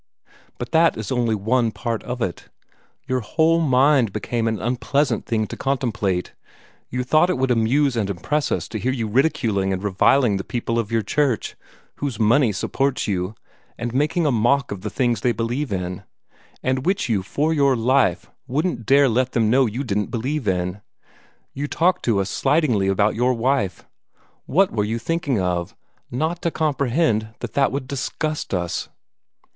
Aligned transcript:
But 0.57 0.71
that 0.71 0.97
is 0.97 1.11
only 1.11 1.35
one 1.35 1.69
part 1.71 2.01
of 2.05 2.23
it. 2.23 2.49
Your 3.07 3.19
whole 3.19 3.59
mind 3.61 4.11
became 4.11 4.47
an 4.47 4.59
unpleasant 4.59 5.27
thing 5.27 5.45
to 5.45 5.55
contemplate. 5.55 6.33
You 6.89 7.03
thought 7.03 7.29
it 7.29 7.37
would 7.37 7.51
amuse 7.51 7.95
and 7.95 8.09
impress 8.09 8.51
us 8.51 8.67
to 8.69 8.79
hear 8.79 8.91
you 8.91 9.07
ridiculing 9.07 9.71
and 9.71 9.83
reviling 9.83 10.37
the 10.37 10.43
people 10.43 10.79
of 10.79 10.91
your 10.91 11.03
church, 11.03 11.55
whose 11.97 12.19
money 12.19 12.51
supports 12.51 13.07
you, 13.07 13.35
and 13.77 13.93
making 13.93 14.25
a 14.25 14.31
mock 14.31 14.71
of 14.71 14.81
the 14.81 14.89
things 14.89 15.21
they 15.21 15.33
believe 15.33 15.71
in, 15.71 16.01
and 16.63 16.83
which 16.83 17.07
you 17.07 17.21
for 17.21 17.53
your 17.53 17.75
life 17.75 18.27
wouldn't 18.47 18.87
dare 18.87 19.07
let 19.07 19.33
them 19.33 19.51
know 19.51 19.67
you 19.67 19.83
didn't 19.83 20.09
believe 20.09 20.47
in. 20.47 20.81
You 21.53 21.67
talked 21.67 22.03
to 22.05 22.19
us 22.21 22.29
slightingly 22.31 22.87
about 22.87 23.13
your 23.13 23.35
wife. 23.35 23.85
What 24.47 24.71
were 24.71 24.83
you 24.83 24.97
thinking 24.97 25.39
of, 25.39 25.75
not 26.09 26.41
to 26.41 26.49
comprehend 26.49 27.35
that 27.41 27.53
that 27.53 27.71
would 27.71 27.87
disgust 27.87 28.51
us? 28.51 28.89